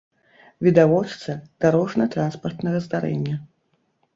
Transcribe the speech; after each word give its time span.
відавочца 0.67 1.35
дарожна-транспартнага 1.65 2.77
здарэння 2.87 3.35